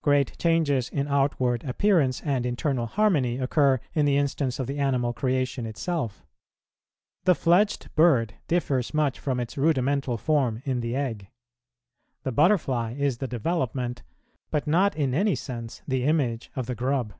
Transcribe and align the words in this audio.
Great 0.00 0.34
changes 0.38 0.88
in 0.88 1.06
outward 1.08 1.62
appearance 1.64 2.22
and 2.22 2.46
internal 2.46 2.86
harmony 2.86 3.36
occur 3.36 3.78
in 3.92 4.06
the 4.06 4.16
instance 4.16 4.58
of 4.58 4.66
the 4.66 4.78
animal 4.78 5.12
creation 5.12 5.66
itself. 5.66 6.24
The 7.24 7.34
fledged 7.34 7.94
bird 7.94 8.32
differs 8.46 8.94
much 8.94 9.20
from 9.20 9.38
its 9.38 9.58
rudimental 9.58 10.16
form 10.16 10.62
in 10.64 10.80
the 10.80 10.96
egg. 10.96 11.28
The 12.22 12.32
butterfly 12.32 12.94
is 12.96 13.18
the 13.18 13.28
development, 13.28 14.02
but 14.50 14.66
not 14.66 14.96
in 14.96 15.12
any 15.12 15.34
sense 15.34 15.82
the 15.86 16.04
image, 16.04 16.50
of 16.56 16.64
the 16.64 16.74
grub. 16.74 17.12